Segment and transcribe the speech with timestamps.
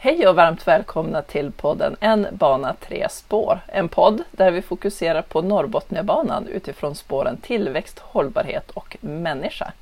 [0.00, 3.60] Hej och varmt välkomna till podden En bana tre spår.
[3.66, 9.72] En podd där vi fokuserar på Norrbotniabanan utifrån spåren tillväxt, hållbarhet och människa.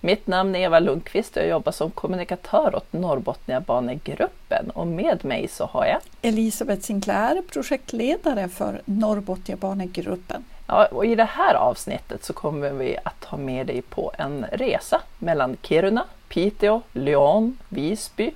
[0.00, 5.48] Mitt namn är Eva Lundqvist och jag jobbar som kommunikatör åt Norrbotniabanegruppen och med mig
[5.48, 10.44] så har jag Elisabeth Sinclair, projektledare för Norrbotniabanegruppen.
[10.66, 14.46] Ja, och I det här avsnittet så kommer vi att ha med dig på en
[14.52, 18.32] resa mellan Kiruna, Piteå, Lyon, Visby,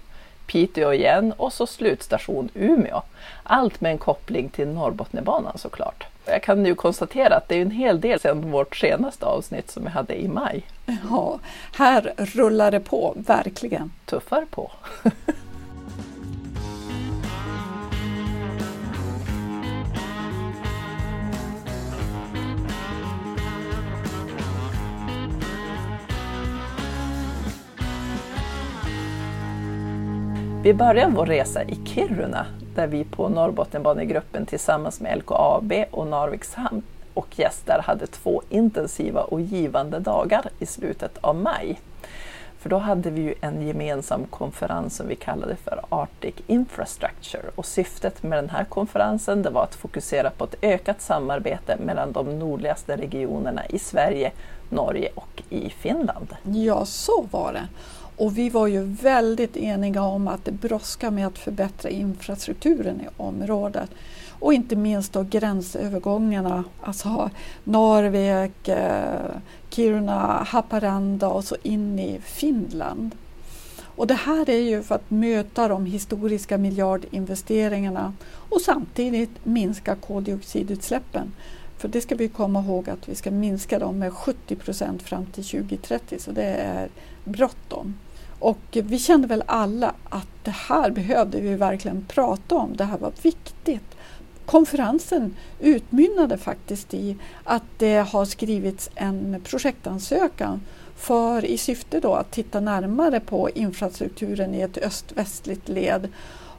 [0.51, 3.03] Piteå igen och så slutstation Umeå.
[3.43, 6.07] Allt med en koppling till Norrbotniabanan såklart.
[6.25, 9.85] Jag kan nu konstatera att det är en hel del sedan vårt senaste avsnitt som
[9.85, 10.63] vi hade i maj.
[11.11, 11.39] Ja,
[11.77, 13.93] här rullar det på, verkligen.
[14.05, 14.71] Tuffar på.
[30.63, 36.55] Vi börjar vår resa i Kiruna där vi på Norrbotniabanegruppen tillsammans med LKAB och Narviks
[36.55, 36.83] hamn
[37.15, 41.81] och gäster hade två intensiva och givande dagar i slutet av maj.
[42.59, 47.67] För då hade vi ju en gemensam konferens som vi kallade för Arctic Infrastructure och
[47.67, 52.39] syftet med den här konferensen det var att fokusera på ett ökat samarbete mellan de
[52.39, 54.33] nordligaste regionerna i Sverige,
[54.69, 56.37] Norge och i Finland.
[56.43, 57.69] Ja, så var det.
[58.21, 63.05] Och vi var ju väldigt eniga om att det brådskar med att förbättra infrastrukturen i
[63.17, 63.91] området.
[64.29, 67.31] Och inte minst då gränsövergångarna, alltså
[67.65, 69.31] Narvik, eh,
[69.71, 73.15] Kiruna, Haparanda och så in i Finland.
[73.83, 81.33] Och det här är ju för att möta de historiska miljardinvesteringarna och samtidigt minska koldioxidutsläppen.
[81.79, 85.27] För det ska vi komma ihåg att vi ska minska dem med 70 procent fram
[85.27, 86.89] till 2030 så det är
[87.25, 87.95] bråttom.
[88.41, 92.99] Och vi kände väl alla att det här behövde vi verkligen prata om, det här
[92.99, 93.97] var viktigt.
[94.47, 100.61] Konferensen utmynnade faktiskt i att det har skrivits en projektansökan
[100.97, 106.09] för i syfte då att titta närmare på infrastrukturen i ett öst-västligt led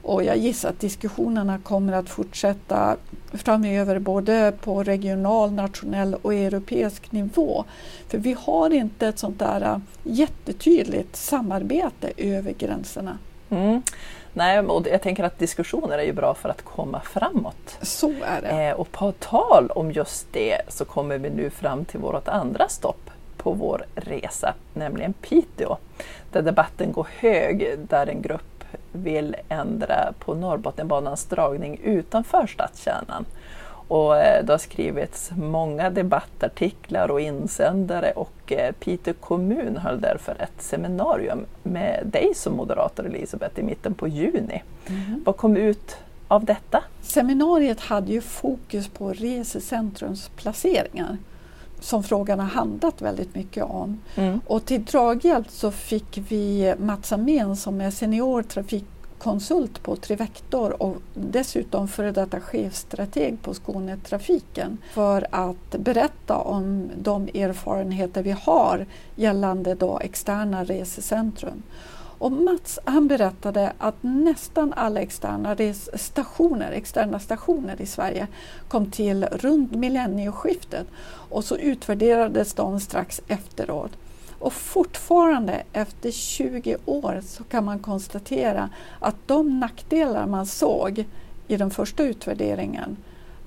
[0.04, 2.98] och jag gissar att diskussionerna kommer att fortsätta
[3.34, 7.66] framöver både på regional, nationell och europeisk nivå.
[8.08, 13.18] För vi har inte ett sånt där äh, jättetydligt samarbete över gränserna.
[13.50, 13.82] Mm.
[14.34, 17.78] Nej, och jag tänker att diskussioner är ju bra för att komma framåt.
[17.82, 18.68] Så är det.
[18.68, 22.70] Eh, och på tal om just det så kommer vi nu fram till vårt andra
[22.70, 25.78] stopp på vår resa, nämligen Piteå.
[26.32, 28.51] Där debatten går hög, där en grupp
[28.92, 33.26] vill ändra på Norrbotniabanans dragning utanför stadskärnan.
[33.88, 40.32] Och eh, det har skrivits många debattartiklar och insändare och eh, Piteå kommun höll därför
[40.32, 44.64] ett seminarium med dig som moderator Elisabeth i mitten på juni.
[44.88, 45.24] Mm.
[45.26, 46.84] Vad kom ut av detta?
[47.02, 51.18] Seminariet hade ju fokus på resecentrums placeringar
[51.82, 54.02] som frågan har handlat väldigt mycket om.
[54.16, 54.42] Mm.
[54.48, 60.96] Och till draghjälp så fick vi Mats Amén som är senior trafikkonsult på Trivector och
[61.14, 69.76] dessutom före detta chefstrateg på Skånetrafiken för att berätta om de erfarenheter vi har gällande
[69.76, 71.64] då externa resecentrum.
[72.22, 75.56] Och Mats han berättade att nästan alla externa
[75.94, 78.28] stationer, externa stationer i Sverige
[78.68, 80.88] kom till runt millennieskiftet
[81.30, 83.92] och så utvärderades de strax efteråt.
[84.40, 91.06] Och fortfarande efter 20 år så kan man konstatera att de nackdelar man såg
[91.48, 92.98] i den första utvärderingen,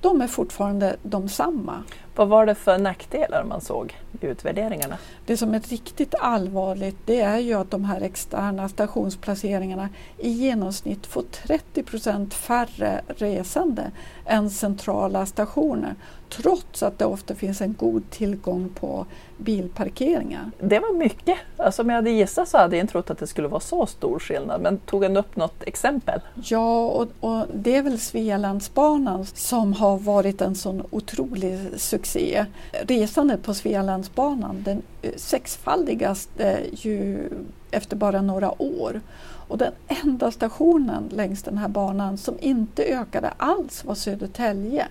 [0.00, 1.82] de är fortfarande de samma.
[2.16, 4.98] Vad var det för nackdelar man såg i utvärderingarna?
[5.26, 9.88] Det som är riktigt allvarligt det är ju att de här externa stationsplaceringarna
[10.18, 13.90] i genomsnitt får 30 procent färre resande
[14.26, 15.94] än centrala stationer
[16.36, 20.50] trots att det ofta finns en god tillgång på bilparkeringar.
[20.60, 21.38] Det var mycket.
[21.56, 23.86] Alltså om jag hade gissat så hade jag inte trott att det skulle vara så
[23.86, 24.60] stor skillnad.
[24.60, 26.20] Men tog han upp något exempel?
[26.34, 32.03] Ja, och, och det är väl Svealandsbanan som har varit en sån otrolig succé.
[32.16, 32.46] E.
[32.72, 37.28] Resandet på Svealandsbanan den eh, sexfaldigaste eh, ju
[37.70, 39.00] efter bara några år.
[39.48, 39.72] Och den
[40.04, 44.86] enda stationen längs den här banan som inte ökade alls var Södertälje.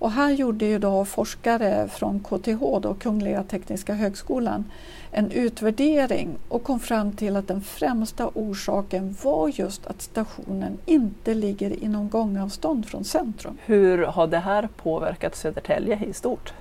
[0.00, 4.64] Och här gjorde ju då forskare från KTH, då Kungliga Tekniska Högskolan,
[5.10, 11.34] en utvärdering och kom fram till att den främsta orsaken var just att stationen inte
[11.34, 13.58] ligger inom gångavstånd från centrum.
[13.64, 16.52] Hur har det här påverkat Södertälje i stort?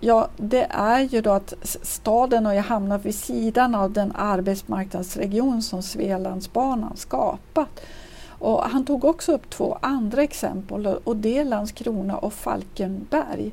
[0.00, 5.82] Ja, det är ju då att staden har hamnat vid sidan av den arbetsmarknadsregion som
[5.82, 7.80] Svealandsbanan skapat.
[8.38, 13.52] Och han tog också upp två andra exempel och det är Landskrona och Falkenberg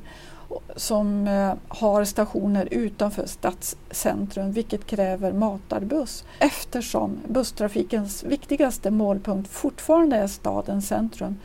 [0.76, 10.26] som eh, har stationer utanför stadscentrum vilket kräver matarbuss eftersom busstrafikens viktigaste målpunkt fortfarande är
[10.26, 11.36] stadens centrum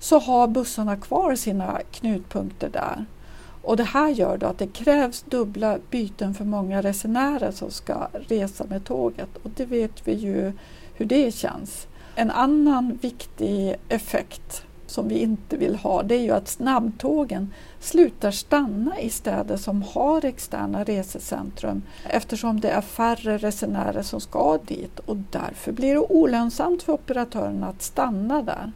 [0.00, 3.04] så har bussarna kvar sina knutpunkter där.
[3.62, 8.08] Och det här gör då att det krävs dubbla byten för många resenärer som ska
[8.12, 10.52] resa med tåget och det vet vi ju
[10.94, 11.87] hur det känns.
[12.20, 18.30] En annan viktig effekt som vi inte vill ha det är ju att snabbtågen slutar
[18.30, 24.98] stanna i städer som har externa resecentrum eftersom det är färre resenärer som ska dit
[24.98, 28.72] och därför blir det olönsamt för operatörerna att stanna där.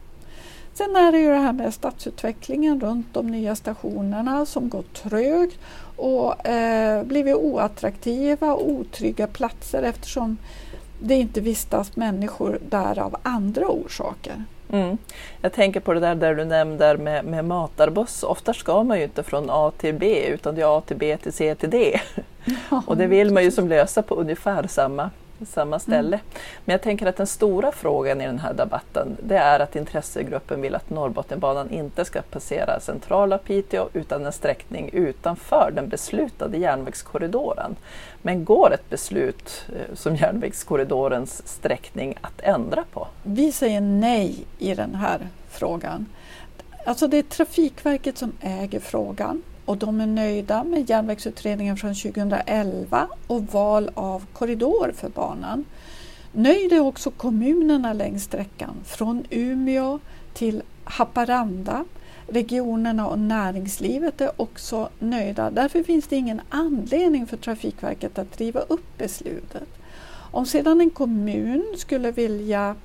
[0.73, 5.59] Sen är det ju det här med stadsutvecklingen runt de nya stationerna som går trögt
[5.95, 10.37] och eh, blivit oattraktiva och otrygga platser eftersom
[11.03, 14.43] det inte vistas människor där av andra orsaker.
[14.71, 14.97] Mm.
[15.41, 18.23] Jag tänker på det där, där du nämnde med, med matarbuss.
[18.23, 21.17] Ofta ska man ju inte från A till B utan det är A till B
[21.17, 21.99] till C till D.
[22.69, 25.09] Ja, och det vill man ju som lösa på ungefär samma
[25.45, 26.17] samma ställe.
[26.17, 26.27] Mm.
[26.65, 30.61] Men jag tänker att den stora frågan i den här debatten det är att intressegruppen
[30.61, 37.75] vill att Norrbotniabanan inte ska passera centrala Piteå utan en sträckning utanför den beslutade järnvägskorridoren.
[38.21, 43.07] Men går ett beslut eh, som järnvägskorridorens sträckning att ändra på?
[43.23, 45.19] Vi säger nej i den här
[45.49, 46.05] frågan.
[46.85, 53.07] Alltså det är Trafikverket som äger frågan och de är nöjda med järnvägsutredningen från 2011
[53.27, 55.65] och val av korridor för banan.
[56.31, 59.99] Nöjd är också kommunerna längs sträckan från Umeå
[60.33, 61.85] till Haparanda.
[62.27, 65.51] Regionerna och näringslivet är också nöjda.
[65.51, 69.67] Därför finns det ingen anledning för Trafikverket att riva upp beslutet.
[70.31, 72.75] Om sedan en kommun skulle vilja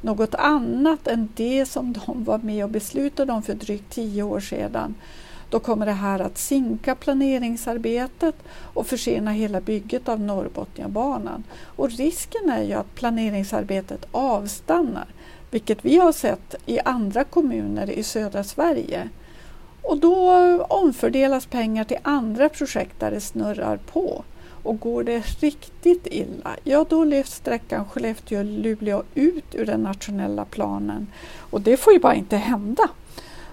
[0.00, 4.40] något annat än det som de var med och beslutade om för drygt tio år
[4.40, 4.94] sedan
[5.50, 11.44] då kommer det här att sinka planeringsarbetet och försena hela bygget av Norrbotniabanan.
[11.64, 15.06] Och risken är ju att planeringsarbetet avstannar,
[15.50, 19.08] vilket vi har sett i andra kommuner i södra Sverige.
[19.82, 20.32] Och då
[20.62, 24.24] omfördelas pengar till andra projekt där det snurrar på.
[24.62, 31.06] Och går det riktigt illa, ja då lyfts sträckan Skellefteå-Luleå ut ur den nationella planen.
[31.38, 32.88] Och det får ju bara inte hända.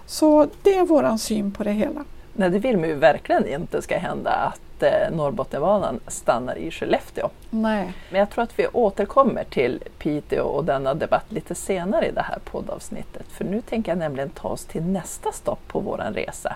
[0.05, 2.05] Så det är vår syn på det hela.
[2.33, 7.29] Nej, det vill man ju verkligen inte ska hända att eh, Norrbotniabanan stannar i Skellefteå.
[7.49, 7.93] Nej.
[8.09, 12.21] Men jag tror att vi återkommer till Piteå och denna debatt lite senare i det
[12.21, 13.25] här poddavsnittet.
[13.27, 16.55] För nu tänker jag nämligen ta oss till nästa stopp på vår resa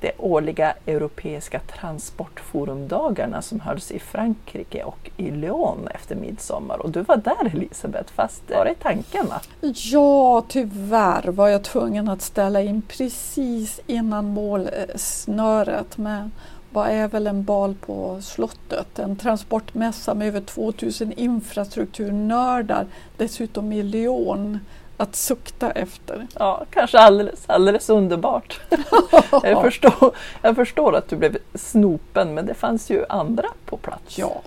[0.00, 6.78] de årliga europeiska transportforumdagarna som hölls i Frankrike och i Lyon efter midsommar.
[6.78, 9.40] Och du var där Elisabeth, fast var det tankarna?
[9.60, 15.98] Ja, tyvärr var jag tvungen att ställa in precis innan målsnöret.
[15.98, 16.30] Men
[16.70, 18.98] vad är väl en bal på slottet?
[18.98, 22.86] En transportmässa med över 2000 infrastrukturnördar,
[23.16, 24.58] dessutom i Lyon
[24.98, 26.26] att sukta efter.
[26.38, 28.60] Ja, kanske alldeles, alldeles underbart.
[29.42, 34.18] jag, förstår, jag förstår att du blev snopen, men det fanns ju andra på plats.
[34.18, 34.42] Ja,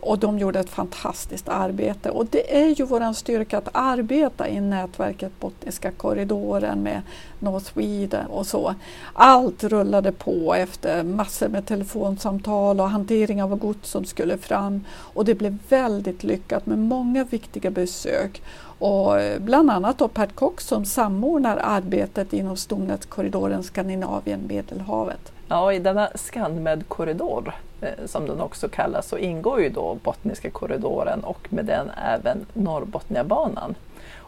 [0.00, 2.10] och de gjorde ett fantastiskt arbete.
[2.10, 7.02] Och det är ju vår styrka att arbeta i nätverket Botniska korridoren med
[7.38, 8.74] North Sweden och så.
[9.12, 14.84] Allt rullade på efter massor med telefonsamtal och hantering av gods som skulle fram.
[14.90, 18.42] Och det blev väldigt lyckat med många viktiga besök.
[18.80, 25.32] Och bland annat då Pat Cox som samordnar arbetet inom stomnätskorridoren Skandinavien-Medelhavet.
[25.48, 31.24] Ja, i denna ScanMed-korridor eh, som den också kallas så ingår ju då Bottniska korridoren
[31.24, 33.74] och med den även Norrbotniabanan.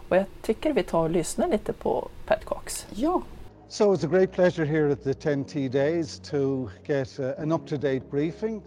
[0.08, 2.86] Och jag tycker vi tar och lyssnar lite på Pat Cox.
[2.90, 3.22] Ja.
[3.68, 8.02] So it's a great pleasure here at the 10T Days to get uh, an up-to-date
[8.10, 8.62] briefing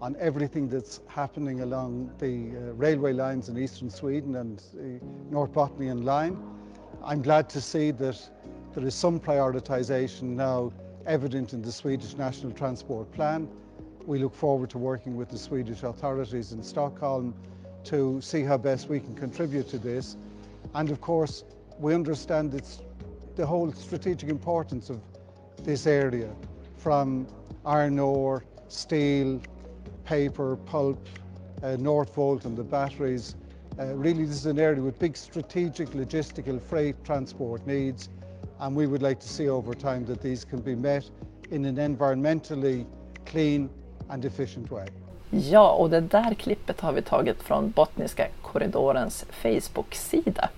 [0.00, 5.52] on everything that's happening along the uh, railway lines in eastern Sweden and the North
[5.52, 6.38] Bothnian line.
[7.04, 8.18] I'm glad to see that
[8.74, 10.72] there is some prioritisation now
[11.06, 13.48] evident in the Swedish National Transport Plan.
[14.06, 17.34] We look forward to working with the Swedish authorities in Stockholm
[17.84, 20.16] to see how best we can contribute to this.
[20.74, 21.44] And of course,
[21.78, 22.80] we understand it's
[23.36, 25.00] the whole strategic importance of
[25.62, 26.30] this area
[26.76, 27.26] from
[27.64, 29.40] iron ore, steel,
[30.10, 30.98] paper, pulp,
[31.62, 33.36] uh, Northvolt and the batteries.
[33.78, 38.08] Uh, really, this is an area with big strategic logistical freight transport needs
[38.58, 41.08] and we would like to see over time that these can be met
[41.52, 42.86] in an environmentally
[43.24, 43.70] clean
[44.08, 44.86] and efficient way.
[45.30, 50.48] Ja, och det där klippet har vi tagit från Bottniska korridorens Facebook-sida.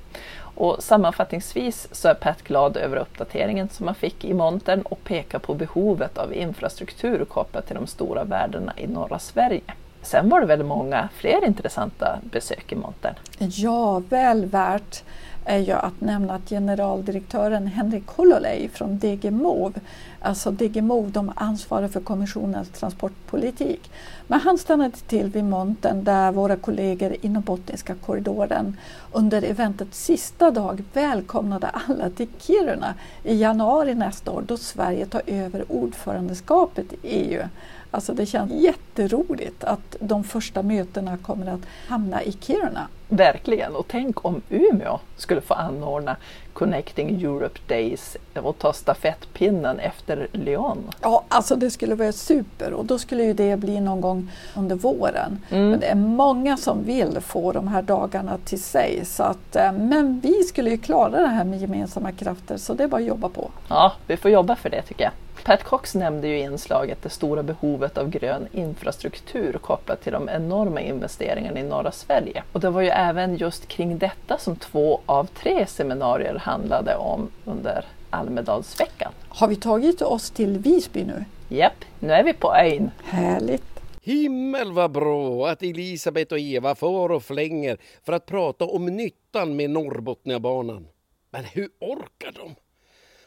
[0.54, 5.38] Och sammanfattningsvis så är Pat glad över uppdateringen som man fick i montern och pekar
[5.38, 9.62] på behovet av infrastruktur kopplat till de stora värdena i norra Sverige.
[10.02, 13.14] Sen var det väl många fler intressanta besök i montern?
[13.38, 15.02] Ja, väl värt
[15.44, 19.78] är ju att nämna att generaldirektören Henrik Hololej från DG MOV,
[20.20, 23.90] alltså DG MOV de ansvarar för kommissionens transportpolitik,
[24.26, 28.76] men han stannade till vid montern där våra kollegor inom Botniska korridoren
[29.12, 32.94] under eventets sista dag välkomnade alla till Kiruna
[33.24, 37.42] i januari nästa år då Sverige tar över ordförandeskapet i EU.
[37.90, 42.88] Alltså det känns jätteroligt att de första mötena kommer att hamna i Kiruna.
[43.16, 46.16] Verkligen, och tänk om Umeå skulle få anordna
[46.52, 50.78] Connecting Europe Days och ta stafettpinnen efter Lyon.
[51.00, 54.76] Ja, alltså det skulle vara super och då skulle ju det bli någon gång under
[54.76, 55.40] våren.
[55.50, 55.70] Mm.
[55.70, 59.04] Men det är många som vill få de här dagarna till sig.
[59.04, 62.84] Så att, eh, men vi skulle ju klara det här med gemensamma krafter så det
[62.84, 63.50] är bara att jobba på.
[63.68, 65.12] Ja, vi får jobba för det tycker jag.
[65.44, 70.28] Pat Cox nämnde ju i inslaget det stora behovet av grön infrastruktur kopplat till de
[70.28, 72.42] enorma investeringarna i norra Sverige.
[72.52, 77.30] Och det var ju även just kring detta som två av tre seminarier handlade om
[77.44, 79.12] under Almedalsveckan.
[79.28, 81.24] Har vi tagit oss till Visby nu?
[81.48, 82.90] Japp, nu är vi på ön.
[83.04, 83.64] Härligt!
[84.02, 89.56] Himmel vad bra att Elisabeth och Eva får och flänger för att prata om nyttan
[89.56, 90.86] med Norrbotniabanan.
[91.30, 92.54] Men hur orkar de?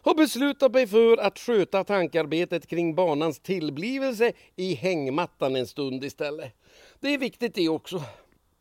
[0.06, 6.54] Har beslutat mig för att sköta tankarbetet kring banans tillblivelse i hängmattan en stund istället.
[7.00, 8.04] Det är viktigt det också.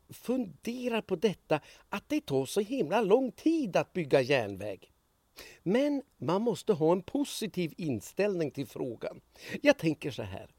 [0.09, 1.59] Fundera på detta
[1.89, 4.91] att det tar så himla lång tid att bygga järnväg.
[5.63, 9.21] Men man måste ha en positiv inställning till frågan.
[9.61, 10.49] Jag tänker så här.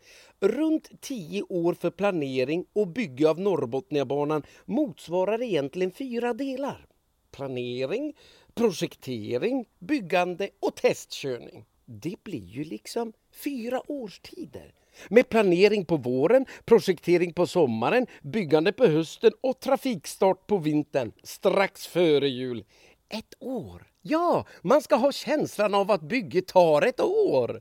[0.40, 6.87] Runt tio år för planering och bygge av Norrbotniabanan motsvarar egentligen fyra delar.
[7.31, 8.14] Planering,
[8.57, 11.65] projektering, byggande och testkörning.
[11.85, 13.13] Det blir ju liksom
[13.45, 14.75] fyra årstider.
[15.09, 21.87] Med planering på våren, projektering på sommaren, byggande på hösten och trafikstart på vintern strax
[21.87, 22.65] före jul.
[23.09, 23.87] Ett år!
[24.03, 27.61] Ja, man ska ha känslan av att bygget tar ett år.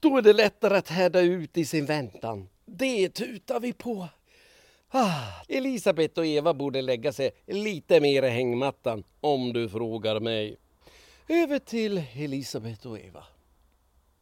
[0.00, 2.48] Då är det lättare att härda ut i sin väntan.
[2.66, 4.08] Det tutar vi på.
[4.90, 10.56] Ah, Elisabeth och Eva borde lägga sig lite mer i hängmattan om du frågar mig.
[11.28, 13.24] Över till Elisabeth och Eva.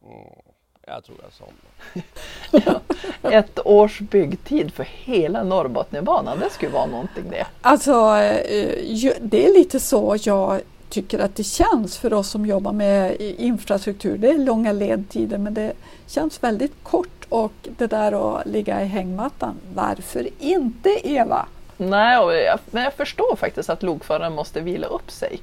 [0.03, 0.41] Mm,
[0.87, 2.81] jag tror jag somnar.
[3.21, 7.47] ja, ett års byggtid för hela Norrbotniabanan, det skulle vara någonting det.
[7.61, 10.61] Alltså, eh, det är lite så jag
[10.95, 14.17] tycker att det känns för oss som jobbar med infrastruktur.
[14.17, 15.73] Det är långa ledtider men det
[16.07, 21.45] känns väldigt kort och det där att ligga i hängmattan, varför inte Eva?
[21.77, 25.39] Nej, men jag förstår faktiskt att lokföraren måste vila upp sig.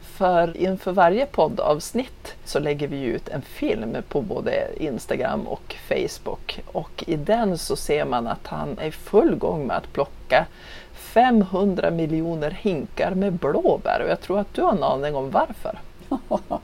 [0.00, 6.60] För inför varje poddavsnitt så lägger vi ut en film på både Instagram och Facebook.
[6.66, 10.46] Och i den så ser man att han är i full gång med att plocka
[11.12, 15.78] 500 miljoner hinkar med blåbär och jag tror att du har en aning om varför.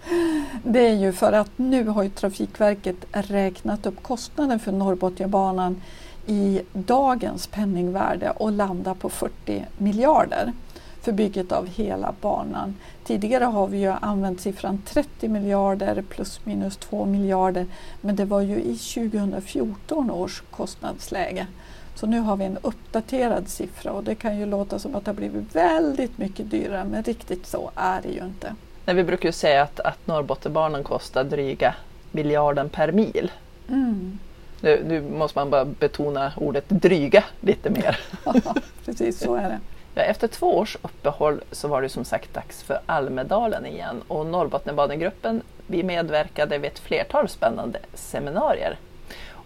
[0.63, 5.83] Det är ju för att nu har ju Trafikverket räknat upp kostnaden för Norrbotniabanan
[6.27, 10.53] i dagens penningvärde och landar på 40 miljarder
[11.01, 12.75] för bygget av hela banan.
[13.05, 17.67] Tidigare har vi ju använt siffran 30 miljarder plus minus 2 miljarder
[18.01, 21.47] men det var ju i 2014 års kostnadsläge.
[21.99, 25.11] Så nu har vi en uppdaterad siffra och det kan ju låta som att det
[25.11, 28.55] har blivit väldigt mycket dyrare men riktigt så är det ju inte.
[28.85, 31.75] Nej, vi brukar ju säga att, att Norrbottenbanan kostar dryga
[32.13, 33.31] miljarden per mil.
[33.69, 34.19] Mm.
[34.61, 37.99] Nu, nu, måste man bara betona ordet dryga lite mer.
[38.25, 39.59] ja, precis så är det.
[39.95, 44.27] Ja, efter två års uppehåll så var det som sagt dags för Almedalen igen och
[44.27, 48.77] Norrbotniabanegruppen vi medverkade vid ett flertal spännande seminarier.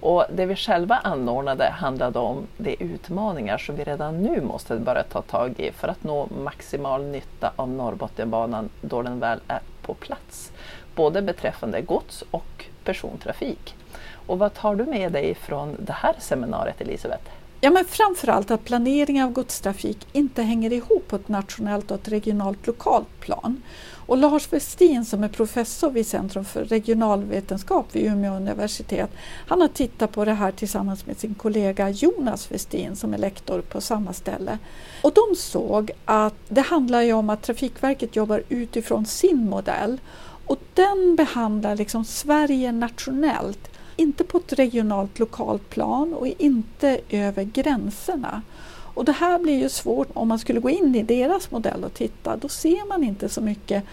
[0.02, 5.02] Och det vi själva anordnade handlade om de utmaningar som vi redan nu måste börja
[5.02, 9.94] ta tag i för att nå maximal nytta av Norrbotniabanan då den väl är på
[9.94, 10.52] plats.
[10.94, 13.74] Både beträffande gods och persontrafik.
[14.26, 17.41] Och vad tar du med dig från det här seminariet Elisabeth?
[17.64, 22.08] Ja, men framförallt att planering av godstrafik inte hänger ihop på ett nationellt och ett
[22.08, 23.62] regionalt lokalt plan.
[24.06, 29.10] Och Lars Westin som är professor vid Centrum för regionalvetenskap vid Umeå universitet,
[29.46, 33.60] han har tittat på det här tillsammans med sin kollega Jonas Westin som är lektor
[33.60, 34.58] på samma ställe.
[35.02, 40.00] Och de såg att det handlar ju om att Trafikverket jobbar utifrån sin modell
[40.46, 47.44] och den behandlar liksom Sverige nationellt, inte på ett regionalt lokalt plan och inte över
[47.44, 48.42] gränserna.
[48.94, 51.94] Och det här blir ju svårt om man skulle gå in i deras modell och
[51.94, 52.36] titta.
[52.36, 53.84] Då ser man inte så mycket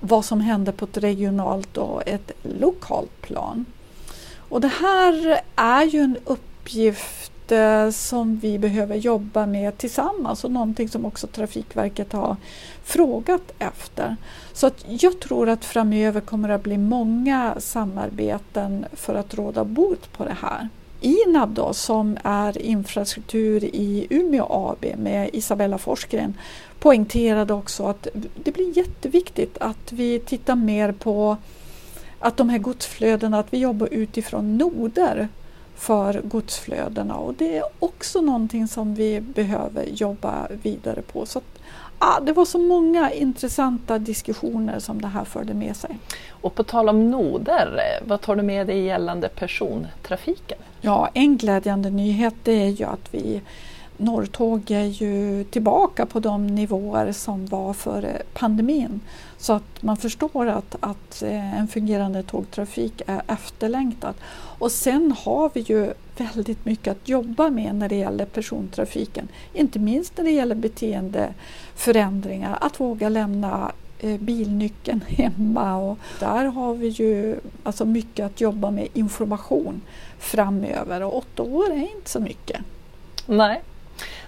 [0.00, 3.64] vad som händer på ett regionalt och ett lokalt plan.
[4.36, 10.50] Och det här är ju en uppgift Eh, som vi behöver jobba med tillsammans och
[10.50, 12.36] någonting som också Trafikverket har
[12.82, 14.16] frågat efter.
[14.52, 19.64] Så att jag tror att framöver kommer det att bli många samarbeten för att råda
[19.64, 20.68] bot på det här.
[21.00, 26.34] INAB då, som är infrastruktur i Umeå AB med Isabella Forsgren
[26.78, 28.08] poängterade också att
[28.44, 31.36] det blir jätteviktigt att vi tittar mer på
[32.18, 35.28] att de här godsflödena, att vi jobbar utifrån noder
[35.80, 41.26] för godsflödena och det är också någonting som vi behöver jobba vidare på.
[41.26, 41.58] Så att,
[41.98, 45.98] ah, det var så många intressanta diskussioner som det här förde med sig.
[46.30, 50.58] Och på tal om noder, vad tar du med dig gällande persontrafiken?
[50.80, 53.40] Ja, en glädjande nyhet det är ju att vi
[54.00, 59.00] Norrtåg är ju tillbaka på de nivåer som var före pandemin.
[59.38, 64.14] Så att man förstår att, att eh, en fungerande tågtrafik är efterlängtad.
[64.58, 69.28] Och sen har vi ju väldigt mycket att jobba med när det gäller persontrafiken.
[69.52, 75.76] Inte minst när det gäller beteendeförändringar, att våga lämna eh, bilnyckeln hemma.
[75.76, 79.80] Och där har vi ju alltså mycket att jobba med information
[80.18, 82.60] framöver och åtta år är inte så mycket.
[83.26, 83.62] Nej.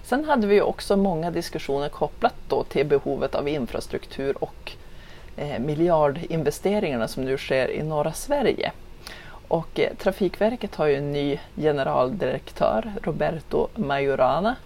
[0.02, 4.72] Sen hade vi också många diskussioner kopplat då till behovet av infrastruktur och
[5.36, 8.72] eh, miljardinvesteringarna som nu sker i norra Sverige.
[9.48, 14.56] Och eh, Trafikverket har ju en ny generaldirektör, Roberto Majorana,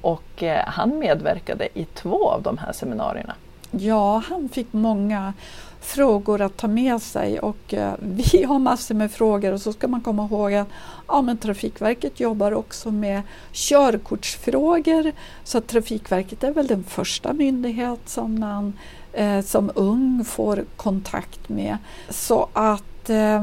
[0.00, 3.34] och eh, han medverkade i två av de här seminarierna.
[3.70, 5.32] Ja, han fick många
[5.80, 9.88] frågor att ta med sig och eh, vi har massor med frågor och så ska
[9.88, 10.68] man komma ihåg att
[11.08, 15.12] ja, men Trafikverket jobbar också med körkortsfrågor
[15.44, 18.72] så att Trafikverket är väl den första myndighet som man
[19.12, 21.76] eh, som ung får kontakt med.
[22.08, 23.42] Så att eh,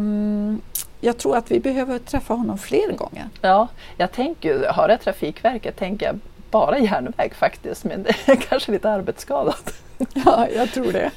[1.01, 3.29] jag tror att vi behöver träffa honom fler gånger.
[3.42, 6.20] Ja, jag tänker, höra Trafikverket tänker jag
[6.53, 9.74] bara järnväg faktiskt, men det är kanske lite arbetsskadat.
[10.13, 11.11] Ja, jag tror det.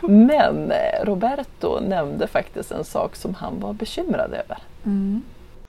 [0.00, 4.58] Men eh, Roberto nämnde faktiskt en sak som han var bekymrad över.
[4.84, 5.22] Mm.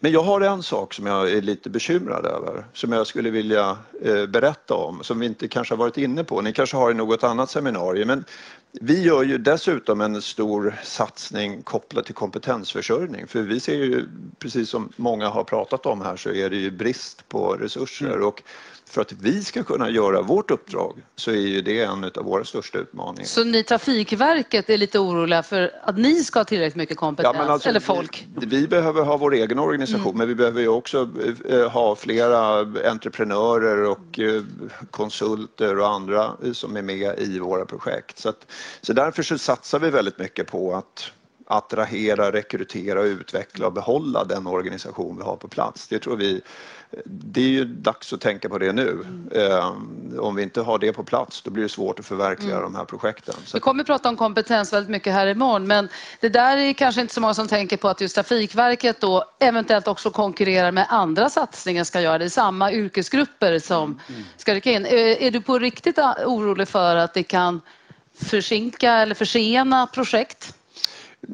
[0.03, 3.77] Men jag har en sak som jag är lite bekymrad över, som jag skulle vilja
[4.05, 6.41] eh, berätta om, som vi inte kanske har varit inne på.
[6.41, 8.25] Ni kanske har i något annat seminarium, men
[8.71, 14.05] vi gör ju dessutom en stor satsning kopplat till kompetensförsörjning, för vi ser ju,
[14.39, 18.27] precis som många har pratat om här, så är det ju brist på resurser mm.
[18.27, 18.43] och
[18.91, 22.43] för att vi ska kunna göra vårt uppdrag så är ju det en av våra
[22.43, 23.25] största utmaningar.
[23.25, 27.43] Så ni Trafikverket är lite oroliga för att ni ska ha tillräckligt mycket kompetens ja,
[27.43, 28.27] alltså, eller folk?
[28.37, 30.17] Vi, vi, behöver ha vår egen organisation mm.
[30.17, 31.09] men vi behöver ju också
[31.49, 34.43] eh, ha flera entreprenörer och eh,
[34.91, 38.19] konsulter och andra som är med i våra projekt.
[38.19, 38.51] Så, att,
[38.81, 41.11] så därför så satsar vi väldigt mycket på att
[41.51, 45.87] attrahera, rekrytera, utveckla och behålla den organisation vi har på plats.
[45.87, 46.41] Det tror vi
[47.05, 49.05] det är ju dags att tänka på det nu.
[49.31, 50.19] Mm.
[50.19, 52.63] om vi inte har det på plats då blir det svårt att förverkliga mm.
[52.63, 53.35] de här projekten.
[53.45, 53.57] Så.
[53.57, 57.01] Vi kommer att prata om kompetens väldigt mycket här imorgon men det där är kanske
[57.01, 61.29] inte så många som tänker på att just Trafikverket då eventuellt också konkurrerar med andra
[61.29, 62.25] satsningar ska göra det.
[62.25, 63.99] är samma yrkesgrupper som mm.
[64.09, 64.23] mm.
[64.37, 64.85] ska rycka in.
[64.85, 67.61] Är, är du på riktigt orolig för att det kan
[68.15, 70.55] försinka eller försena projekt?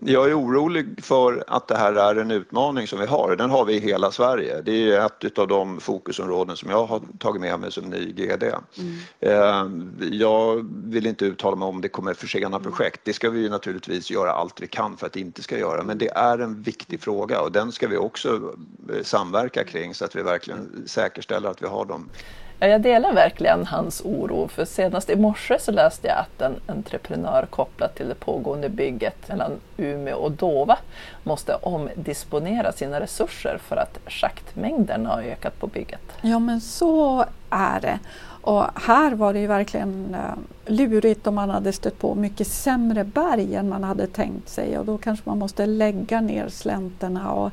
[0.02, 3.36] Jag är orolig för att det här är en utmaning som vi har.
[3.36, 4.62] Den har vi i hela Sverige.
[4.62, 8.44] Det är ett av de fokusområden som jag har tagit med mig som ny GD.
[8.44, 8.98] Mm.
[9.20, 13.02] Eh, jag vill inte uttala mig om det kommer försena projekt.
[13.04, 15.84] Det ska vi naturligtvis göra allt vi kan för att det inte ska göra.
[15.84, 18.56] Men det är en viktig fråga och den ska vi också
[18.94, 23.14] eh, samverka kring så att vi verkligen säkerställer att vi har dem Ja, jag delar
[23.14, 28.08] verkligen hans oro för senast i morse så läste jag att en entreprenör kopplat till
[28.08, 30.78] det pågående bygget mellan Umeå och Dova
[31.24, 36.02] måste omdisponera sina resurser för att schaktmängden har ökat på bygget.
[36.22, 38.00] Ja men så är det.
[38.42, 43.04] Och här var det ju verkligen eh, lurigt om man hade stött på mycket sämre
[43.04, 47.52] berg än man hade tänkt sig och då kanske man måste lägga ner slänterna och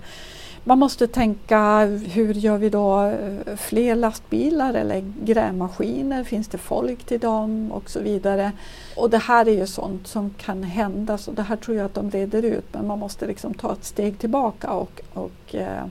[0.64, 6.24] man måste tänka hur gör vi då eh, fler lastbilar eller grävmaskiner?
[6.24, 8.52] Finns det folk till dem och så vidare.
[8.96, 11.94] Och det här är ju sånt som kan hända så det här tror jag att
[11.94, 15.84] de reder ut men man måste liksom ta ett steg tillbaka och, och eh,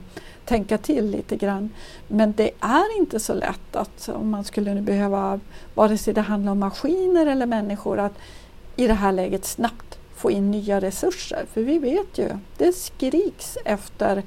[0.44, 1.70] tänka till lite grann.
[2.08, 5.40] Men det är inte så lätt att om man skulle behöva,
[5.74, 8.14] vare sig det handlar om maskiner eller människor, att
[8.76, 11.46] i det här läget snabbt få in nya resurser.
[11.52, 14.22] För vi vet ju, det skriks efter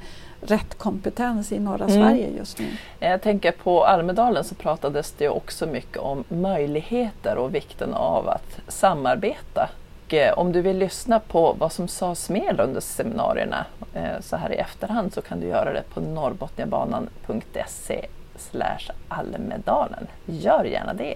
[0.51, 1.95] rätt kompetens i norra mm.
[1.95, 2.67] Sverige just nu.
[2.99, 8.59] Jag tänker på Almedalen så pratades det också mycket om möjligheter och vikten av att
[8.67, 9.69] samarbeta.
[10.05, 14.35] Och eh, om du vill lyssna på vad som sades mer under seminarierna eh, så
[14.35, 18.05] här i efterhand så kan du göra det på norrbotniabanan.se
[19.07, 20.07] Almedalen.
[20.25, 21.15] Gör gärna det!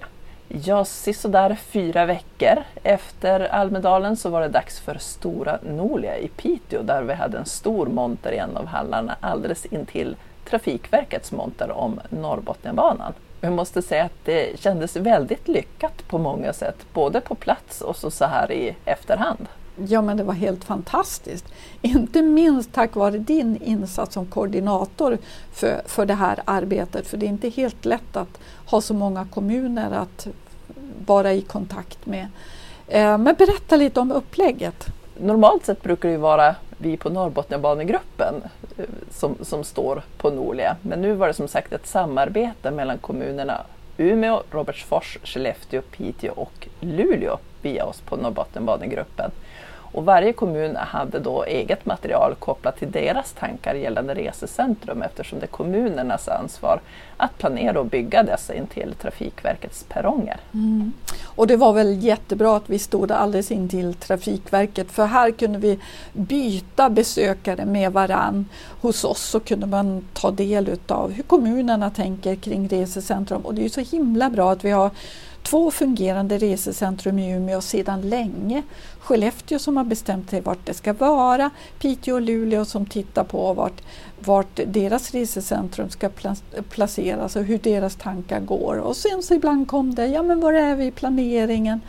[0.53, 6.81] Ja, sådär fyra veckor efter Almedalen så var det dags för Stora Nolia i Piteå
[6.81, 10.15] där vi hade en stor monter i en av hallarna alldeles intill
[10.49, 13.13] Trafikverkets monter om Norrbotniabanan.
[13.41, 17.95] Jag måste säga att det kändes väldigt lyckat på många sätt, både på plats och
[17.95, 19.47] så, så här i efterhand.
[19.75, 21.45] Ja men det var helt fantastiskt.
[21.81, 25.17] Inte minst tack vare din insats som koordinator
[25.53, 27.07] för, för det här arbetet.
[27.07, 30.27] För det är inte helt lätt att ha så många kommuner att
[31.05, 32.27] vara i kontakt med.
[32.87, 34.85] Eh, men berätta lite om upplägget.
[35.17, 38.35] Normalt sett brukar det vara vi på Norrbotniabanegruppen
[38.77, 40.75] eh, som, som står på Norlia.
[40.81, 43.61] Men nu var det som sagt ett samarbete mellan kommunerna
[43.97, 49.31] Umeå, Robertsfors, Skellefteå, Piteå och Luleå via oss på Norrbotniabanegruppen.
[49.91, 55.45] Och varje kommun hade då eget material kopplat till deras tankar gällande resecentrum eftersom det
[55.45, 56.79] är kommunernas ansvar
[57.17, 60.37] att planera och bygga dessa intill Trafikverkets perronger.
[60.53, 60.91] Mm.
[61.25, 65.79] Och det var väl jättebra att vi stod alldeles intill Trafikverket för här kunde vi
[66.13, 68.45] byta besökare med varann.
[68.81, 73.65] Hos oss så kunde man ta del av hur kommunerna tänker kring resecentrum och det
[73.65, 74.91] är så himla bra att vi har
[75.43, 78.63] två fungerande resecentrum i Umeå sedan länge.
[78.99, 81.49] Skellefteå som har bestämt sig vart det ska vara,
[81.79, 83.81] Piteå och Luleå som tittar på vart,
[84.19, 86.09] vart deras resecentrum ska
[86.69, 88.77] placeras och hur deras tankar går.
[88.77, 91.81] Och sen så ibland kom det, ja men var är vi i planeringen?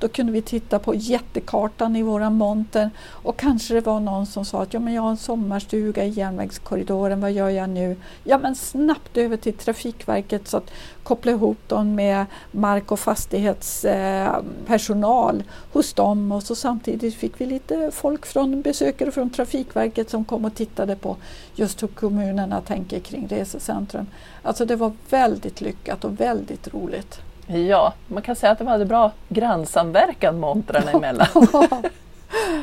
[0.00, 4.44] Då kunde vi titta på jättekartan i våra monter och kanske det var någon som
[4.44, 7.96] sa att ja, men jag har en sommarstuga i järnvägskorridoren, vad gör jag nu?
[8.24, 10.70] Ja men snabbt över till Trafikverket så att
[11.02, 17.46] koppla ihop dem med mark och fastighetspersonal eh, hos dem och så samtidigt fick vi
[17.46, 21.16] lite folk från besökare från Trafikverket som kom och tittade på
[21.54, 24.06] just hur kommunerna tänker kring resecentrum.
[24.42, 27.20] Alltså det var väldigt lyckat och väldigt roligt.
[27.52, 31.26] Ja, man kan säga att det var en bra grannsamverkan montrarna emellan.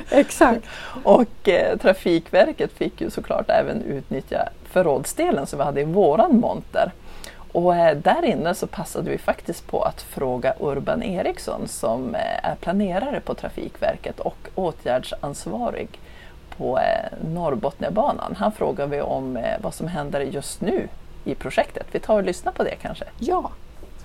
[0.09, 0.65] Exakt.
[1.03, 6.91] och eh, Trafikverket fick ju såklart även utnyttja förrådsdelen som vi hade i våran monter.
[7.51, 12.49] Och eh, där inne så passade vi faktiskt på att fråga Urban Eriksson som eh,
[12.49, 15.99] är planerare på Trafikverket och åtgärdsansvarig
[16.57, 18.35] på eh, Norrbotniabanan.
[18.37, 20.87] Han frågade vi om eh, vad som händer just nu
[21.23, 21.87] i projektet.
[21.91, 23.05] Vi tar och lyssnar på det kanske?
[23.19, 23.51] Ja.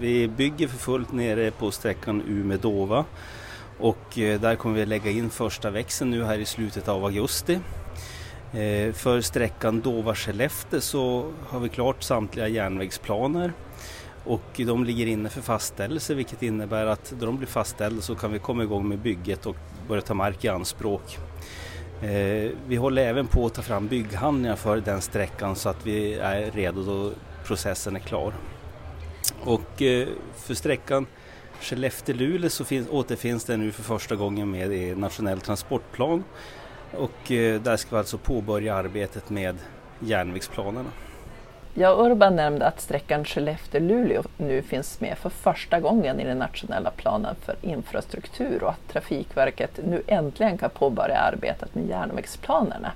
[0.03, 3.05] Vi bygger för fullt nere på sträckan Umeå-Dova
[3.79, 7.59] och eh, där kommer vi lägga in första växeln nu här i slutet av augusti.
[8.53, 13.53] Eh, för sträckan Dova-Skellefteå så har vi klart samtliga järnvägsplaner
[14.25, 18.33] och de ligger inne för fastställelse vilket innebär att när de blir fastställda så kan
[18.33, 19.57] vi komma igång med bygget och
[19.89, 21.19] börja ta mark i anspråk.
[22.03, 26.15] Eh, vi håller även på att ta fram bygghandlingar för den sträckan så att vi
[26.15, 27.11] är redo då
[27.45, 28.33] processen är klar.
[29.45, 31.07] Och eh, för sträckan
[31.61, 36.25] Skellefteå-Luleå så finns, återfinns den nu för första gången med i nationell transportplan
[36.93, 39.57] och eh, där ska vi alltså påbörja arbetet med
[40.01, 40.91] järnvägsplanerna.
[41.75, 46.91] Ja, Urban nämnde att sträckan Skellefteå-Luleå nu finns med för första gången i den nationella
[46.91, 52.93] planen för infrastruktur och att Trafikverket nu äntligen kan påbörja arbetet med järnvägsplanerna.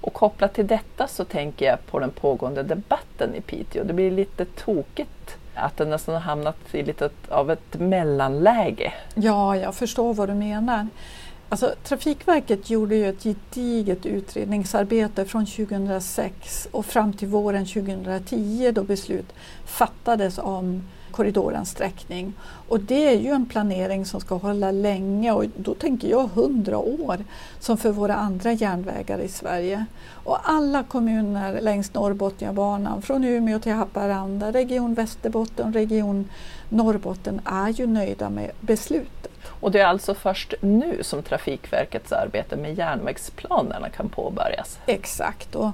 [0.00, 3.84] Och kopplat till detta så tänker jag på den pågående debatten i Piteå.
[3.84, 8.92] Det blir lite tokigt att den nästan har hamnat i lite av ett mellanläge.
[9.14, 10.88] Ja, jag förstår vad du menar.
[11.48, 18.82] Alltså, Trafikverket gjorde ju ett gediget utredningsarbete från 2006 och fram till våren 2010 då
[18.82, 19.32] beslut
[19.64, 22.32] fattades om korridorens sträckning.
[22.68, 26.78] Och det är ju en planering som ska hålla länge och då tänker jag hundra
[26.78, 27.24] år
[27.60, 29.86] som för våra andra järnvägar i Sverige.
[30.10, 36.28] Och alla kommuner längs Norrbotniabanan från Umeå till Haparanda, Region Västerbotten, Region
[36.68, 39.35] Norrbotten är ju nöjda med beslutet.
[39.48, 44.78] Och det är alltså först nu som Trafikverkets arbete med järnvägsplanerna kan påbörjas?
[44.86, 45.54] Exakt.
[45.54, 45.70] Och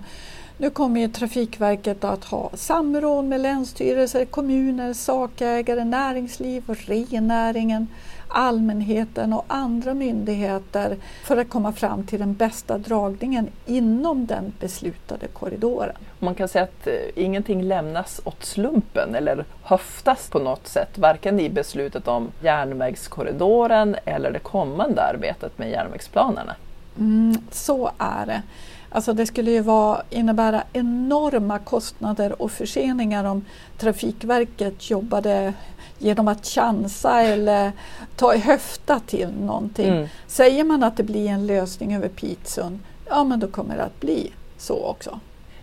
[0.58, 7.88] nu kommer ju Trafikverket att ha samråd med länsstyrelser, kommuner, sakägare, näringsliv och rennäringen,
[8.28, 15.26] allmänheten och andra myndigheter för att komma fram till den bästa dragningen inom den beslutade
[15.26, 15.96] korridoren.
[16.22, 21.40] Man kan säga att eh, ingenting lämnas åt slumpen eller höftas på något sätt, varken
[21.40, 26.54] i beslutet om järnvägskorridoren eller det kommande arbetet med järnvägsplanerna.
[26.98, 28.42] Mm, så är det.
[28.90, 33.44] Alltså det skulle ju vara, innebära enorma kostnader och förseningar om
[33.78, 35.54] Trafikverket jobbade
[35.98, 37.72] genom att chansa eller
[38.16, 39.88] ta i höfta till någonting.
[39.88, 40.08] Mm.
[40.26, 44.00] Säger man att det blir en lösning över Pitsund, ja men då kommer det att
[44.00, 45.20] bli så också.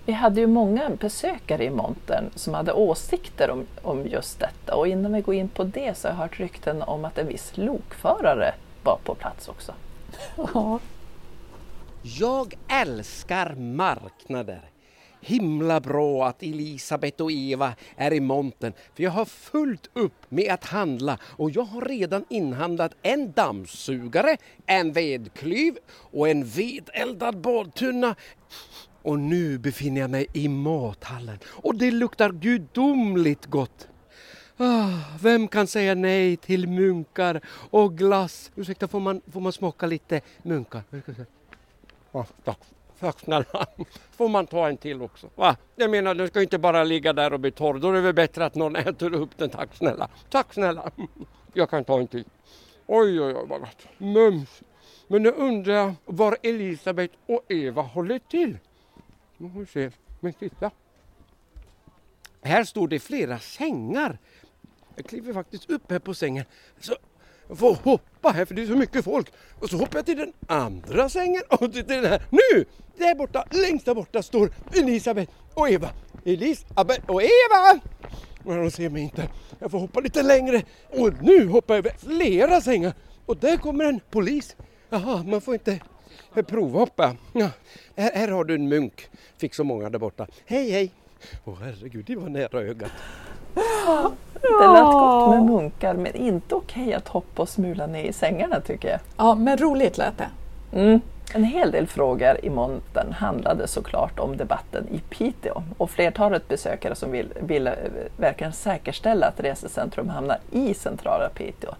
[0.10, 4.88] Vi hade ju många besökare i montern som hade åsikter om, om just detta och
[4.88, 7.52] innan vi går in på det så har jag hört rykten om att en viss
[7.56, 9.74] lokförare var på plats också.
[10.54, 10.80] Ja.
[12.02, 14.62] Jag älskar marknader.
[15.22, 20.54] Himla bra att Elisabeth och Eva är i montern för jag har fullt upp med
[20.54, 28.16] att handla och jag har redan inhandlat en dammsugare, en vedklyv och en vedeldad badtunna.
[29.02, 33.88] Och nu befinner jag mig i mathallen och det luktar gudomligt gott.
[34.58, 34.90] Ah,
[35.22, 38.52] vem kan säga nej till munkar och glass?
[38.56, 40.84] Ursäkta, får man, får man smaka lite munkar?
[42.12, 42.60] Ah, tack.
[43.00, 43.46] Tack snälla.
[44.18, 45.30] Får man ta en till också?
[45.36, 45.56] Va?
[45.76, 47.80] Jag menar, den ska inte bara ligga där och bli torr.
[47.80, 49.50] Då är det väl bättre att någon äter upp den.
[49.50, 50.10] Tack snälla.
[50.30, 50.92] Tack snälla.
[51.54, 52.26] Jag kan ta en till.
[52.88, 53.88] Oj, oj, oj vad gott.
[53.98, 54.62] Mums.
[55.08, 58.58] Men nu undrar jag var Elisabeth och Eva håller till.
[59.42, 59.92] Nu får vi se.
[60.20, 60.72] Men titta.
[62.42, 64.18] Här står det flera sängar.
[64.96, 66.46] Jag kliver faktiskt upp här på sängen.
[66.80, 66.96] Så
[67.48, 69.32] jag får hoppa här för det är så mycket folk.
[69.60, 72.24] Och så hoppar jag till den andra sängen och till den här.
[72.30, 72.66] Nu!
[72.98, 75.90] Där borta, längst där borta står Elisabeth och Eva.
[76.26, 77.80] Elisabeth och Eva!
[78.44, 79.30] Men de ser mig inte.
[79.60, 80.64] Jag får hoppa lite längre.
[80.90, 82.94] Och nu hoppar jag över flera sängar.
[83.26, 84.56] Och där kommer en polis.
[84.90, 85.80] Jaha, man får inte
[86.34, 87.16] provhoppa.
[87.34, 87.50] Ja.
[87.96, 89.10] Här, här har du en munk.
[89.38, 90.28] Fick så många där borta.
[90.46, 90.92] Hej hej!
[91.46, 92.92] Åh herregud, det var nära ögat.
[94.42, 98.14] Det lät gott med munkar men inte okej okay att hoppa och smula ner i
[98.14, 99.00] sängarna tycker jag.
[99.18, 100.30] Ja, men roligt lät det.
[100.74, 101.02] Mm.
[101.34, 106.96] En hel del frågor i montern handlade såklart om debatten i Piteå och flertalet besökare
[106.96, 111.76] som vill, ville eh, verkligen säkerställa att resecentrum hamnar i centrala Piteå.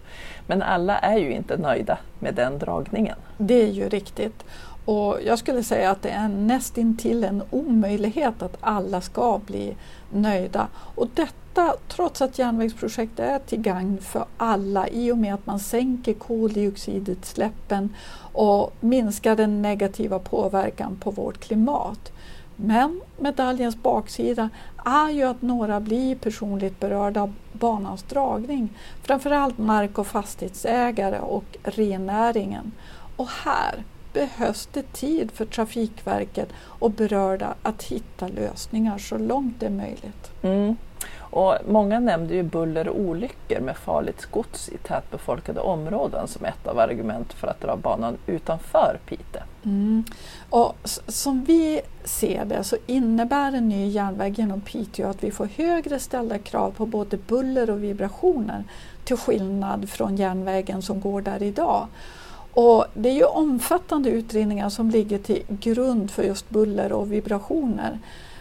[0.46, 3.16] Men alla är ju inte nöjda med den dragningen.
[3.38, 4.44] Det är ju riktigt.
[4.84, 9.76] Och jag skulle säga att det är nästintill en omöjlighet att alla ska bli
[10.10, 10.68] nöjda.
[10.74, 15.60] Och detta trots att järnvägsprojekt är till gagn för alla i och med att man
[15.60, 17.94] sänker koldioxidutsläppen
[18.32, 22.12] och minskar den negativa påverkan på vårt klimat.
[22.56, 24.48] Men medaljens baksida
[24.84, 28.68] är ju att några blir personligt berörda av banans dragning.
[29.02, 32.72] Framförallt mark och fastighetsägare och rennäringen.
[33.16, 39.66] Och här behövs det tid för Trafikverket och berörda att hitta lösningar så långt det
[39.66, 40.30] är möjligt.
[40.42, 40.76] Mm.
[41.30, 46.66] Och många nämnde ju buller och olyckor med farligt gods i tätbefolkade områden som ett
[46.66, 49.42] av argument för att dra banan utanför Pite.
[49.64, 50.04] Mm.
[50.50, 55.46] Och som vi ser det så innebär en ny järnväg genom Piteå att vi får
[55.46, 58.64] högre ställda krav på både buller och vibrationer
[59.04, 61.86] till skillnad från järnvägen som går där idag.
[62.52, 67.98] Och det är ju omfattande utredningar som ligger till grund för just buller och vibrationer.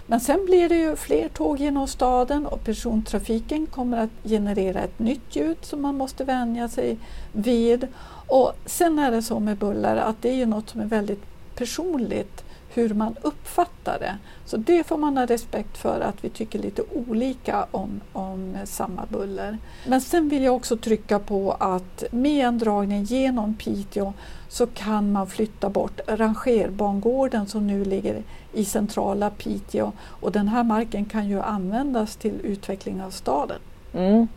[0.07, 4.99] Men sen blir det ju fler tåg genom staden och persontrafiken kommer att generera ett
[4.99, 6.97] nytt ljud som man måste vänja sig
[7.31, 7.87] vid.
[8.27, 11.23] Och sen är det så med buller att det är ju något som är väldigt
[11.55, 12.43] personligt
[12.73, 14.17] hur man uppfattar det.
[14.45, 19.05] Så det får man ha respekt för att vi tycker lite olika om, om samma
[19.05, 19.57] buller.
[19.87, 24.13] Men sen vill jag också trycka på att med en dragning genom Piteå
[24.47, 30.63] så kan man flytta bort rangerbangården som nu ligger i centrala Piteå och den här
[30.63, 33.59] marken kan ju användas till utveckling av staden.
[33.93, 34.27] Mm.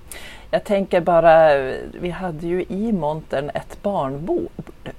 [0.51, 1.55] Jag tänker bara,
[2.01, 4.51] vi hade ju i montern ett barnbord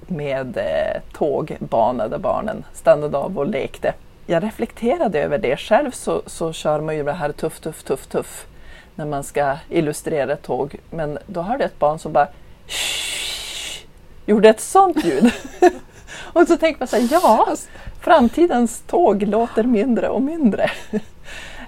[0.06, 3.94] med eh, tågbana där barnen stannade av och lekte.
[4.26, 5.56] Jag reflekterade över det.
[5.56, 8.46] Själv så, så kör man ju det här tuff, tuff, tuff, tuff
[8.94, 10.76] när man ska illustrera ett tåg.
[10.90, 12.28] Men då hörde jag ett barn som bara
[12.66, 13.86] Shh!
[14.26, 15.32] gjorde ett sånt ljud.
[16.32, 17.56] och så tänkte man så här, ja,
[18.00, 20.70] framtidens tåg låter mindre och mindre.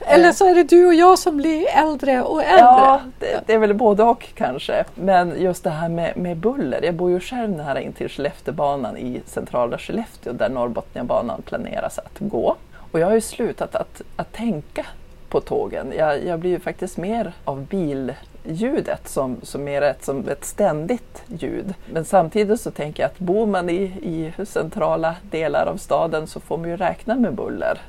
[0.09, 2.59] Eller så är det du och jag som blir äldre och äldre.
[2.59, 4.85] Ja, det, det är väl både och kanske.
[4.95, 6.85] Men just det här med, med buller.
[6.85, 12.57] Jag bor ju själv nära intill Skellefteåbanan i centrala Skellefteå där Norrbotniabanan planeras att gå.
[12.93, 14.87] Och jag har ju slutat att, att tänka
[15.29, 15.93] på tågen.
[15.99, 21.23] Jag, jag blir ju faktiskt mer av billjudet som, som mer ett, som ett ständigt
[21.27, 21.75] ljud.
[21.93, 26.41] Men samtidigt så tänker jag att bor man i, i centrala delar av staden så
[26.41, 27.81] får man ju räkna med buller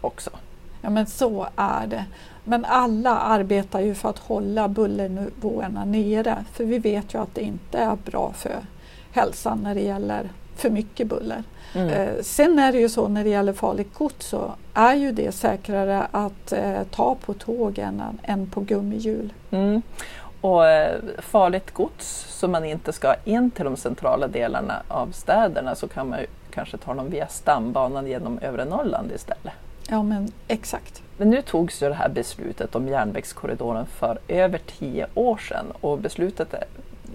[0.00, 0.30] också.
[0.84, 2.04] Ja men så är det.
[2.44, 7.40] Men alla arbetar ju för att hålla bullernivåerna nere för vi vet ju att det
[7.40, 8.56] inte är bra för
[9.12, 11.42] hälsan när det gäller för mycket buller.
[11.74, 11.88] Mm.
[11.88, 15.32] Eh, sen är det ju så när det gäller farligt gods så är ju det
[15.32, 19.32] säkrare att eh, ta på tågen än, än på gummihjul.
[19.50, 19.82] Mm.
[20.40, 25.74] Och eh, farligt gods som man inte ska in till de centrala delarna av städerna
[25.74, 29.52] så kan man ju kanske ta dem via stambanan genom övre Norrland istället.
[29.88, 31.02] Ja men exakt.
[31.16, 35.98] Men nu togs ju det här beslutet om järnvägskorridoren för över tio år sedan och
[35.98, 36.54] beslutet,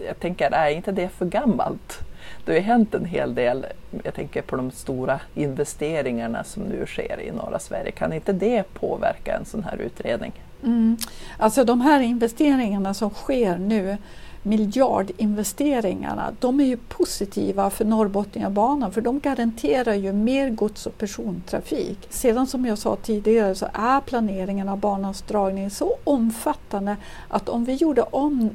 [0.07, 1.99] jag tänker, är inte det för gammalt?
[2.45, 3.65] Det har ju hänt en hel del,
[4.03, 7.91] jag tänker på de stora investeringarna som nu sker i norra Sverige.
[7.91, 10.31] Kan inte det påverka en sån här utredning?
[10.63, 10.97] Mm.
[11.37, 13.97] Alltså de här investeringarna som sker nu
[14.43, 21.97] miljardinvesteringarna, de är ju positiva för Norrbotniabanan för de garanterar ju mer gods och persontrafik.
[22.09, 26.97] Sedan som jag sa tidigare så är planeringen av banans dragning så omfattande
[27.27, 28.49] att om vi gjorde om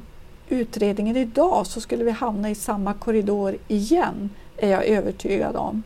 [0.49, 5.83] utredningen idag så skulle vi hamna i samma korridor igen, är jag övertygad om.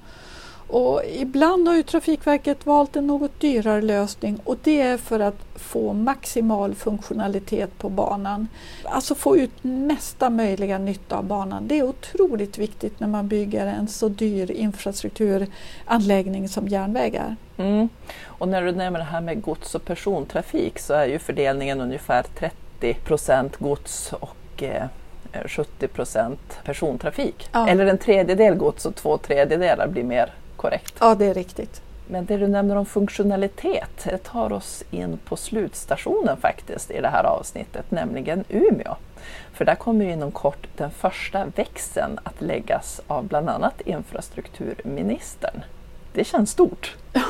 [0.70, 5.46] Och ibland har ju Trafikverket valt en något dyrare lösning och det är för att
[5.56, 8.48] få maximal funktionalitet på banan.
[8.84, 11.68] Alltså få ut mesta möjliga nytta av banan.
[11.68, 17.36] Det är otroligt viktigt när man bygger en så dyr infrastrukturanläggning som järnvägar.
[17.58, 17.90] Mm.
[18.26, 22.24] Och när du nämner det här med gods och persontrafik så är ju fördelningen ungefär
[22.40, 24.64] 30 procent gods och
[25.46, 27.50] 70 eh, procent persontrafik.
[27.52, 27.70] Ja.
[27.70, 30.94] Eller en tredjedel gods och två tredjedelar blir mer korrekt?
[31.00, 31.82] Ja, det är riktigt.
[32.08, 37.08] Men det du nämner om funktionalitet det tar oss in på slutstationen faktiskt i det
[37.08, 38.96] här avsnittet, nämligen Umeå.
[39.54, 45.64] För där kommer inom kort den första växeln att läggas av bland annat infrastrukturministern.
[46.14, 46.96] Det känns stort.
[47.14, 47.22] Ja,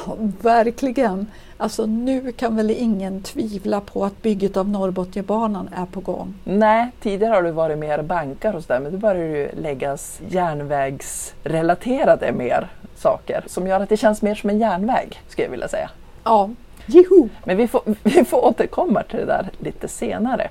[0.41, 1.27] verkligen.
[1.57, 6.33] Alltså nu kan väl ingen tvivla på att bygget av Norrbotniabanan är på gång?
[6.43, 12.31] Nej, tidigare har det varit mer bankar och sådär men nu börjar det läggas järnvägsrelaterade
[12.31, 15.89] mer saker som gör att det känns mer som en järnväg, skulle jag vilja säga.
[16.23, 16.49] Ja,
[16.85, 17.29] Juhu.
[17.43, 20.49] Men vi får, vi får återkomma till det där lite senare.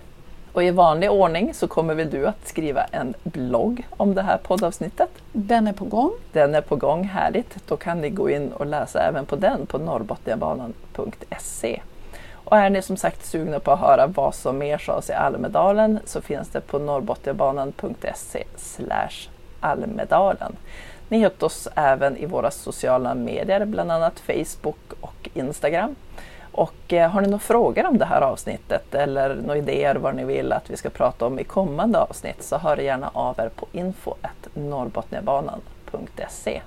[0.52, 4.38] Och i vanlig ordning så kommer väl du att skriva en blogg om det här
[4.38, 5.10] poddavsnittet?
[5.32, 6.12] Den är på gång.
[6.32, 7.68] Den är på gång, härligt.
[7.68, 11.80] Då kan ni gå in och läsa även på den på norrbotniabanan.se.
[12.32, 15.98] Och är ni som sagt sugna på att höra vad som mer sades i Almedalen
[16.04, 18.44] så finns det på norrbotniabanan.se
[19.60, 20.56] Almedalen.
[21.08, 25.94] Ni hittar oss även i våra sociala medier, bland annat Facebook och Instagram.
[26.58, 30.24] Och eh, har ni några frågor om det här avsnittet eller några idéer vad ni
[30.24, 33.66] vill att vi ska prata om i kommande avsnitt så hör gärna av er på
[33.72, 36.60] info.norrbotniabanan.se.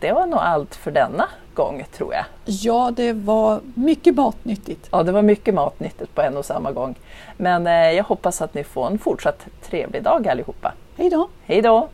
[0.00, 2.24] Det var nog allt för denna gång tror jag.
[2.44, 4.88] Ja, det var mycket matnyttigt.
[4.92, 6.94] Ja, det var mycket matnyttigt på en och samma gång.
[7.36, 10.72] Men eh, jag hoppas att ni får en fortsatt trevlig dag allihopa.
[10.96, 11.28] Hej då!
[11.44, 11.88] Hej då!